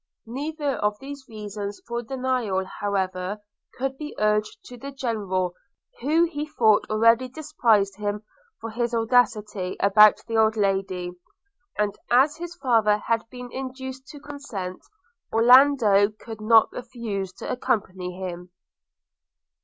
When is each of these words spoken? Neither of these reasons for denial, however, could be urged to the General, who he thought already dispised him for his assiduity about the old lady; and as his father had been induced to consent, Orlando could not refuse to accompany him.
Neither 0.25 0.77
of 0.77 0.97
these 0.97 1.27
reasons 1.29 1.79
for 1.85 2.01
denial, 2.01 2.65
however, 2.65 3.39
could 3.77 3.99
be 3.99 4.15
urged 4.17 4.63
to 4.65 4.75
the 4.75 4.89
General, 4.91 5.53
who 6.01 6.23
he 6.23 6.47
thought 6.47 6.89
already 6.89 7.29
dispised 7.29 7.97
him 7.97 8.23
for 8.59 8.71
his 8.71 8.95
assiduity 8.95 9.77
about 9.79 10.17
the 10.25 10.37
old 10.37 10.57
lady; 10.57 11.11
and 11.77 11.93
as 12.09 12.37
his 12.37 12.55
father 12.55 12.97
had 12.97 13.29
been 13.29 13.51
induced 13.51 14.07
to 14.07 14.19
consent, 14.19 14.83
Orlando 15.31 16.09
could 16.09 16.41
not 16.41 16.71
refuse 16.71 17.31
to 17.33 17.51
accompany 17.51 18.11
him. 18.19 18.49